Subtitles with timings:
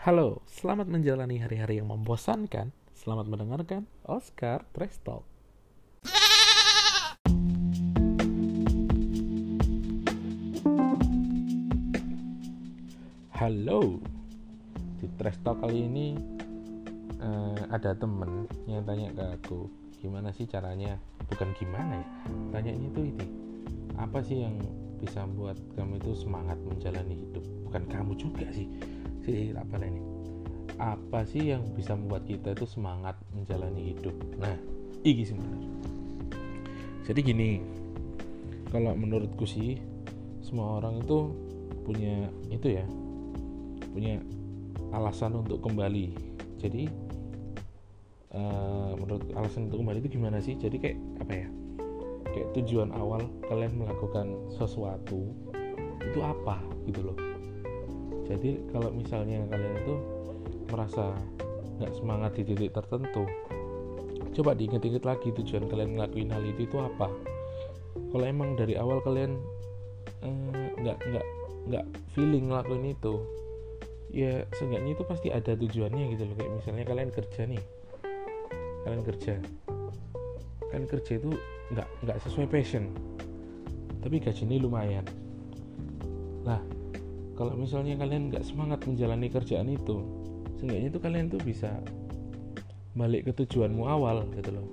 [0.00, 2.72] Halo, selamat menjalani hari-hari yang membosankan.
[2.96, 4.96] Selamat mendengarkan Oscar Trash.
[13.36, 14.00] Halo,
[15.04, 16.16] di Trash kali ini
[17.20, 19.68] eh, ada temen yang tanya ke aku,
[20.00, 20.96] gimana sih caranya?
[21.28, 22.08] Bukan gimana ya,
[22.56, 23.26] tanyanya itu ini,
[24.00, 24.56] apa sih yang
[24.96, 27.44] bisa membuat kamu itu semangat menjalani hidup?
[27.68, 28.64] Bukan kamu juga sih,
[29.24, 30.02] sih apa ini.
[30.80, 34.16] Apa sih yang bisa membuat kita itu semangat menjalani hidup?
[34.40, 34.56] Nah
[35.04, 35.80] iki sebenarnya
[37.10, 37.58] jadi gini
[38.70, 39.82] kalau menurutku sih
[40.46, 41.34] semua orang itu
[41.82, 42.86] punya itu ya
[43.90, 44.22] punya
[44.94, 46.14] alasan untuk kembali.
[46.62, 46.86] Jadi
[48.30, 50.54] uh, menurut alasan untuk kembali itu gimana sih?
[50.54, 51.48] Jadi kayak apa ya?
[52.30, 55.34] Kayak tujuan awal kalian melakukan sesuatu
[55.98, 57.29] itu apa gitu loh
[58.30, 59.94] jadi kalau misalnya kalian itu
[60.70, 61.10] merasa
[61.82, 63.26] nggak semangat di titik tertentu
[64.30, 67.10] coba diinget-inget lagi tujuan kalian ngelakuin hal itu itu apa.
[68.14, 69.34] Kalau emang dari awal kalian
[70.22, 71.26] eh, nggak eh, nggak
[71.70, 73.14] nggak feeling ngelakuin itu
[74.10, 76.34] ya seenggaknya itu pasti ada tujuannya gitu loh.
[76.38, 77.62] Kayak misalnya kalian kerja nih
[78.86, 79.34] kalian kerja.
[80.70, 81.30] Kan kerja itu
[81.74, 82.86] nggak nggak sesuai passion
[84.00, 85.04] tapi gajinya lumayan.
[86.46, 86.62] Lah
[87.40, 90.04] kalau misalnya kalian nggak semangat menjalani kerjaan itu
[90.60, 91.72] seenggaknya itu kalian tuh bisa
[92.92, 94.68] balik ke tujuanmu awal gitu loh.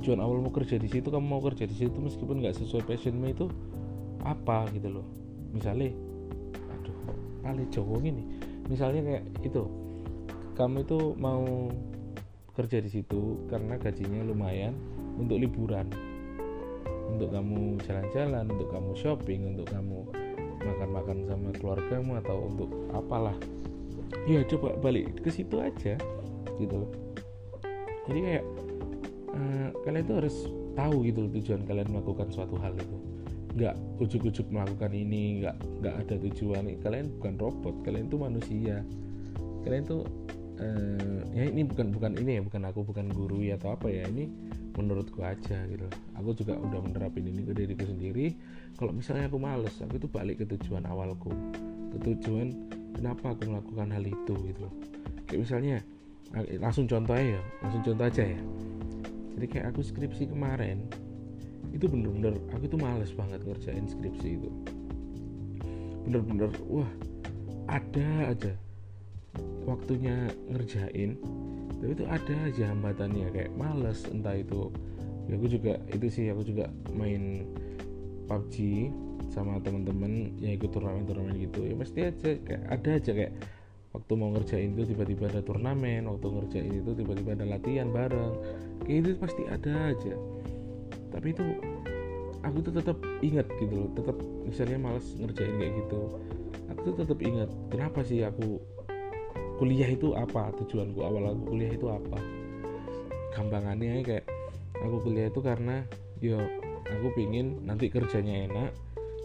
[0.00, 3.36] Tujuan awal mau kerja di situ kamu mau kerja di situ meskipun nggak sesuai passionmu
[3.36, 3.52] itu
[4.24, 5.04] apa gitu loh.
[5.52, 5.92] Misalnya
[6.72, 6.96] aduh
[7.44, 8.24] paling jauh gini.
[8.72, 9.68] Misalnya kayak itu
[10.56, 11.68] kamu itu mau
[12.56, 14.72] kerja di situ karena gajinya lumayan
[15.20, 15.92] untuk liburan.
[17.12, 20.29] Untuk kamu jalan-jalan untuk kamu shopping untuk kamu
[20.60, 23.36] makan-makan sama keluargamu atau untuk apalah.
[24.28, 25.96] Ya coba balik ke situ aja.
[26.60, 26.90] Gitu loh.
[28.08, 28.44] Jadi kayak
[29.32, 30.36] uh, kalian tuh harus
[30.74, 32.96] tahu gitu loh tujuan kalian melakukan suatu hal itu.
[33.56, 36.64] Nggak ujuk-ujuk melakukan ini nggak nggak ada tujuan.
[36.82, 38.82] Kalian bukan robot kalian tuh manusia.
[39.64, 40.02] Kalian tuh
[40.60, 44.04] uh, ya ini bukan bukan ini ya bukan aku bukan guru ya atau apa ya.
[44.10, 44.49] Ini
[44.80, 45.86] menurutku aja gitu.
[46.16, 48.32] Aku juga udah menerapin ini ke diriku sendiri.
[48.80, 51.30] Kalau misalnya aku males aku itu balik ke tujuan awalku.
[51.92, 52.54] Ke tujuan
[52.96, 54.66] kenapa aku melakukan hal itu gitu
[55.30, 55.78] kayak misalnya
[56.58, 58.42] langsung contoh ya langsung contoh aja ya.
[59.38, 60.90] Jadi kayak aku skripsi kemarin
[61.70, 64.50] itu bener-bener aku itu males banget ngerjain skripsi itu.
[66.02, 66.90] Bener-bener wah
[67.70, 68.52] ada aja
[69.70, 71.14] waktunya ngerjain
[71.80, 74.68] tapi itu ada aja hambatannya kayak males entah itu.
[75.26, 77.48] Ya aku juga itu sih aku juga main
[78.28, 78.54] PUBG
[79.32, 81.64] sama teman-teman yang ikut turnamen-turnamen gitu.
[81.64, 83.32] Ya pasti aja kayak ada aja kayak
[83.96, 88.34] waktu mau ngerjain itu tiba-tiba ada turnamen waktu ngerjain itu tiba-tiba ada latihan bareng.
[88.84, 90.14] Kayak itu pasti ada aja.
[91.10, 91.44] Tapi itu
[92.44, 94.16] aku tuh tetap ingat gitu loh tetap
[94.48, 96.00] misalnya males ngerjain kayak gitu
[96.72, 98.60] aku tuh tetap ingat kenapa sih aku
[99.60, 100.48] kuliah itu apa?
[100.56, 102.16] Tujuanku awal aku kuliah itu apa?
[103.36, 104.24] Gampangannya kayak
[104.80, 105.84] aku kuliah itu karena
[106.24, 106.40] yo
[106.88, 108.72] aku pingin nanti kerjanya enak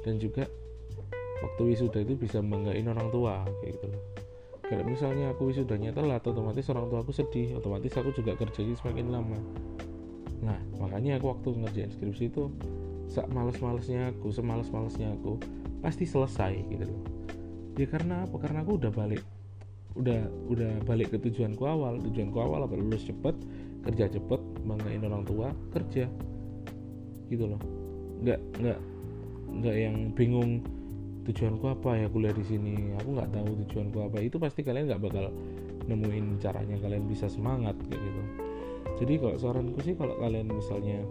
[0.04, 0.44] dan juga
[1.40, 4.02] waktu wisuda itu bisa membanggain orang tua kayak gitu loh.
[4.66, 9.08] Kalau misalnya aku wisudanya telat otomatis orang tua aku sedih otomatis aku juga kerjanya semakin
[9.16, 9.40] lama.
[10.44, 12.52] Nah makanya aku waktu ngerjain skripsi itu
[13.08, 15.40] sak males-malesnya aku semales-malesnya aku
[15.80, 17.02] pasti selesai gitu loh.
[17.80, 18.36] Ya karena apa?
[18.42, 19.22] Karena aku udah balik
[19.96, 22.00] udah udah balik ke tujuanku awal.
[22.04, 22.76] Tujuanku awal apa?
[22.76, 23.36] Lulus cepet
[23.88, 26.08] kerja cepet banggain orang tua kerja.
[27.32, 27.62] Gitu loh.
[28.22, 28.80] Nggak nggak
[29.56, 30.62] nggak yang bingung
[31.26, 32.94] tujuanku apa ya kuliah di sini?
[33.02, 34.18] Aku nggak tahu tujuanku apa.
[34.22, 35.32] Itu pasti kalian nggak bakal
[35.86, 38.22] nemuin caranya kalian bisa semangat kayak gitu.
[38.96, 41.04] Jadi kalau saranku sih kalau kalian misalnya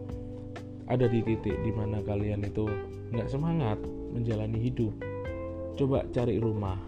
[0.89, 2.69] ada di titik di mana kalian itu
[3.13, 3.81] nggak semangat
[4.13, 4.93] menjalani hidup
[5.75, 6.79] coba cari rumah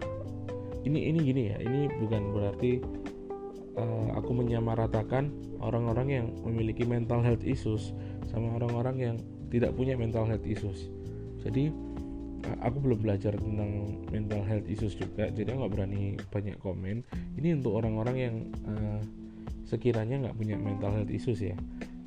[0.87, 2.79] ini ini gini ya ini bukan berarti
[3.77, 5.29] uh, aku menyamaratakan
[5.59, 7.91] orang-orang yang memiliki mental health issues
[8.31, 9.15] sama orang-orang yang
[9.47, 10.91] tidak punya mental health issues.
[11.43, 11.71] Jadi
[12.59, 17.03] aku belum belajar tentang mental health issues juga jadi nggak berani banyak komen.
[17.39, 18.35] Ini untuk orang-orang yang
[18.67, 18.99] uh,
[19.63, 21.55] sekiranya nggak punya mental health issues ya.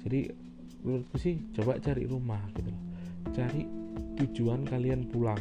[0.05, 0.33] Jadi
[0.81, 2.73] menurutku sih coba cari rumah gitu
[3.37, 3.69] cari
[4.21, 5.41] tujuan kalian pulang.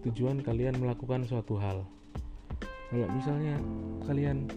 [0.00, 1.84] Tujuan kalian melakukan suatu hal
[2.90, 3.54] kalau misalnya
[4.10, 4.50] kalian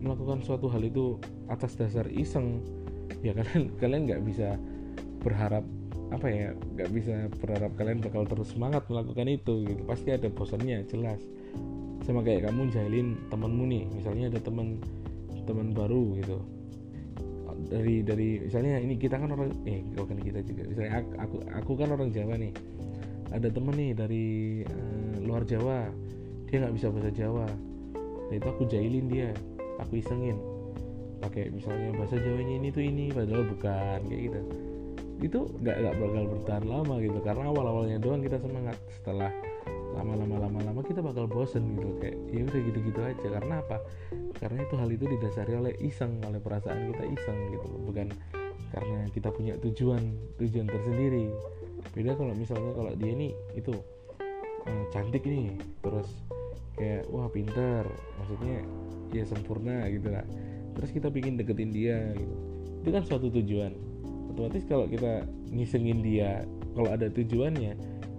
[0.00, 1.20] melakukan suatu hal itu
[1.52, 2.64] atas dasar iseng
[3.20, 4.56] ya kalian kalian nggak bisa
[5.20, 5.62] berharap
[6.14, 9.82] apa ya nggak bisa berharap kalian bakal terus semangat melakukan itu gitu.
[9.84, 11.18] Pasti ada bosannya jelas.
[12.06, 14.78] Sama kayak kamu jahilin temenmu nih misalnya ada teman
[15.44, 16.38] teman baru gitu.
[17.66, 20.62] Dari dari misalnya ini kita kan orang eh bukan kita juga.
[20.70, 22.54] Misalnya aku, aku aku kan orang Jawa nih.
[23.34, 24.26] Ada temen nih dari
[24.62, 25.90] uh, luar Jawa
[26.46, 27.46] dia nggak bisa bahasa Jawa.
[28.30, 29.30] Nah itu aku jahilin dia.
[29.82, 30.38] Aku isengin.
[31.20, 34.40] Pakai misalnya bahasa Jawanya ini tuh ini padahal bukan kayak gitu.
[35.20, 37.18] Itu nggak nggak bakal bertahan lama gitu.
[37.22, 38.78] Karena awal awalnya doang kita semangat.
[38.94, 39.32] Setelah
[39.96, 41.88] lama-lama lama-lama kita bakal bosen gitu.
[41.98, 43.26] Kayak ya udah gitu-gitu aja.
[43.26, 43.76] Karena apa?
[44.38, 47.66] Karena itu hal itu didasari oleh iseng oleh perasaan kita iseng gitu.
[47.90, 48.12] Bukan
[48.70, 50.02] karena kita punya tujuan
[50.36, 51.32] tujuan tersendiri.
[51.96, 53.72] Beda kalau misalnya kalau dia ini itu
[54.66, 55.54] uh, cantik nih.
[55.82, 56.08] Terus
[56.76, 57.86] kayak wah pinter.
[58.22, 58.62] Maksudnya
[59.14, 60.26] ya sempurna gitu lah.
[60.76, 62.34] Terus kita pingin deketin dia gitu.
[62.84, 63.72] Itu kan suatu tujuan.
[64.34, 65.24] Otomatis kalau kita
[65.54, 66.44] ngisengin dia
[66.76, 67.72] kalau ada tujuannya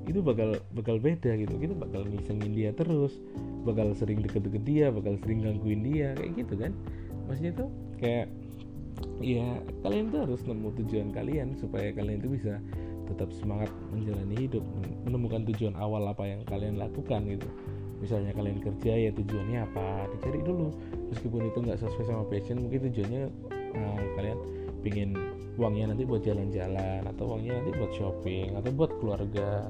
[0.08, 1.54] itu bakal bakal beda gitu.
[1.60, 3.20] Kita bakal ngisengin dia terus
[3.68, 6.72] bakal sering deket-deket dia bakal sering gangguin dia kayak gitu kan.
[7.28, 8.32] Maksudnya tuh kayak
[9.22, 12.58] ya kalian tuh harus nemu tujuan kalian supaya kalian itu bisa
[13.08, 14.64] tetap semangat menjalani hidup
[15.08, 17.48] menemukan tujuan awal apa yang kalian lakukan gitu.
[17.98, 20.06] Misalnya kalian kerja ya tujuannya apa?
[20.14, 20.70] Dicari dulu.
[21.10, 23.24] Meskipun itu nggak sesuai sama passion mungkin tujuannya
[23.74, 24.40] uh, kalian
[24.86, 25.18] pingin
[25.58, 29.66] uangnya nanti buat jalan-jalan atau uangnya nanti buat shopping atau buat keluarga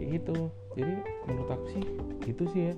[0.00, 0.50] kayak gitu.
[0.74, 0.92] Jadi
[1.30, 1.84] menurut aku sih
[2.26, 2.74] itu sih ya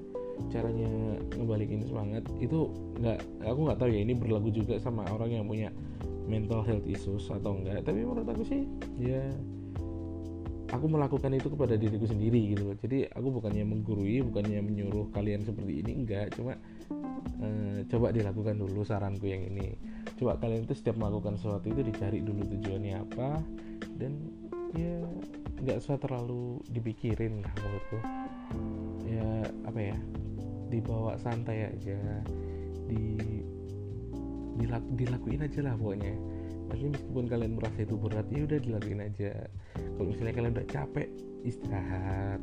[0.53, 2.29] caranya ngebalikin semangat.
[2.37, 2.69] Itu
[3.01, 5.73] nggak aku nggak tahu ya ini berlaku juga sama orang yang punya
[6.31, 8.63] mental health issues atau enggak tapi menurut aku sih
[9.03, 9.19] ya
[10.71, 12.77] aku melakukan itu kepada diriku sendiri gitu loh.
[12.79, 16.35] Jadi aku bukannya menggurui bukannya menyuruh kalian seperti ini enggak.
[16.39, 16.55] Cuma
[17.43, 19.75] eh, coba dilakukan dulu saranku yang ini.
[20.17, 23.43] Coba kalian itu setiap melakukan sesuatu itu dicari dulu tujuannya apa
[23.99, 24.13] dan
[24.79, 25.03] ya
[25.61, 27.99] nggak usah terlalu dipikirin lah menurutku.
[29.11, 29.29] Ya
[29.67, 29.99] apa ya
[30.71, 31.99] dibawa santai aja
[32.87, 33.19] di
[34.61, 36.15] dilak, dilakuin aja lah pokoknya
[36.71, 39.31] maksudnya meskipun kalian merasa itu berat ya udah dilakuin aja.
[39.75, 41.09] Kalau misalnya kalian udah capek
[41.43, 42.41] istirahat.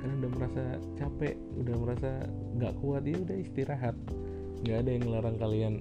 [0.00, 0.62] Kalian udah merasa
[0.96, 2.10] capek udah merasa
[2.56, 3.96] nggak kuat ya udah istirahat.
[4.64, 5.74] Nggak ada yang ngelarang kalian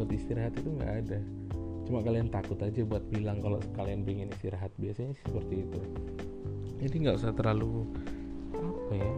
[0.00, 1.20] buat istirahat itu nggak ada.
[1.84, 4.72] Cuma kalian takut aja buat bilang kalau kalian pengen istirahat.
[4.80, 5.80] Biasanya seperti itu.
[6.80, 7.84] Jadi nggak usah terlalu
[8.56, 9.12] apa ya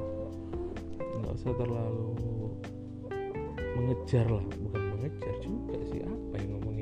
[1.22, 2.10] nggak usah terlalu
[3.78, 4.44] mengejar lah.
[4.58, 6.81] Bukan mengejar juga sih apa yang ngomongnya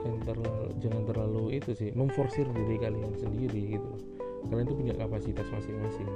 [0.00, 3.92] jangan terlalu jangan terlalu itu sih memforsir diri kalian sendiri gitu
[4.48, 6.08] kalian tuh punya kapasitas masing-masing.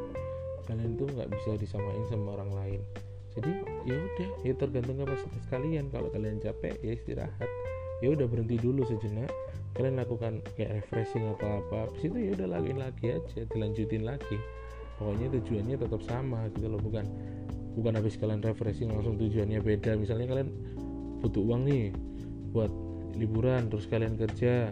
[0.64, 2.80] Kalian tuh nggak bisa disamain sama orang lain.
[3.36, 3.52] Jadi
[3.84, 5.92] ya udah ya tergantung kapasitas kalian.
[5.92, 7.50] Kalau kalian capek ya istirahat.
[8.00, 9.28] Ya udah berhenti dulu sejenak.
[9.74, 14.38] Kalian lakukan kayak refreshing atau apa habis itu ya udah lakuin lagi aja dilanjutin lagi.
[14.96, 17.04] Pokoknya tujuannya tetap sama gitu loh bukan
[17.74, 19.98] bukan habis kalian refreshing langsung tujuannya beda.
[19.98, 20.48] Misalnya kalian
[21.20, 21.90] butuh uang nih
[22.54, 22.70] buat
[23.16, 24.70] liburan terus kalian kerja.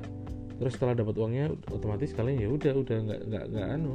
[0.58, 3.94] Terus setelah dapat uangnya otomatis kalian ya udah udah nggak nggak nggak anu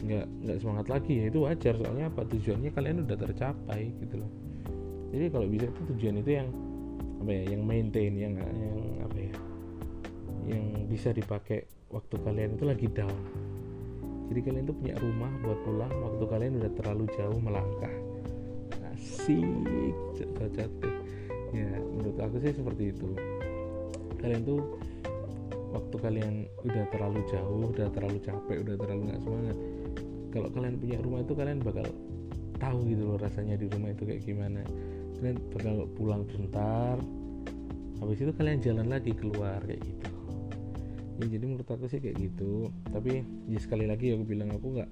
[0.00, 1.12] nggak nggak semangat lagi.
[1.22, 4.30] Ya itu wajar soalnya apa tujuannya kalian udah tercapai gitu loh.
[5.10, 6.48] Jadi kalau bisa itu tujuan itu yang
[7.20, 9.34] apa ya yang maintain yang yang apa ya
[10.48, 13.18] yang bisa dipakai waktu kalian itu lagi down.
[14.30, 17.94] Jadi kalian tuh punya rumah buat pulang waktu kalian udah terlalu jauh melangkah.
[18.94, 19.42] Asik
[20.16, 20.70] cocok
[21.50, 23.10] ya menurut aku sih seperti itu
[24.20, 24.60] kalian tuh
[25.70, 26.34] waktu kalian
[26.66, 29.56] udah terlalu jauh udah terlalu capek udah terlalu nggak semangat
[30.30, 31.86] kalau kalian punya rumah itu kalian bakal
[32.60, 34.62] tahu gitu loh rasanya di rumah itu kayak gimana.
[35.18, 36.96] Kalian bakal pulang bentar
[38.00, 40.08] habis itu kalian jalan lagi keluar kayak gitu.
[41.20, 42.70] Ya jadi menurut aku sih kayak gitu.
[42.92, 44.90] Tapi ya sekali lagi aku bilang aku nggak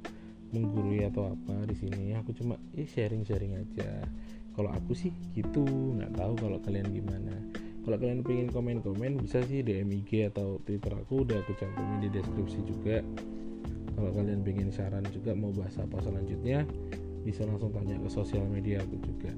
[0.52, 2.16] menggurui atau apa di sini.
[2.18, 4.04] Aku cuma ya sharing sharing aja.
[4.58, 5.62] Kalau aku sih gitu
[6.02, 7.36] nggak tahu kalau kalian gimana
[7.88, 12.04] kalau kalian pengen komen komen bisa sih DM IG atau Twitter aku udah aku cantumin
[12.04, 13.00] di deskripsi juga.
[13.96, 16.68] Kalau kalian pengen saran juga mau bahas apa selanjutnya
[17.24, 19.32] bisa langsung tanya ke sosial media aku juga.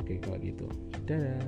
[0.00, 0.64] Oke kalau gitu.
[1.04, 1.44] Dadah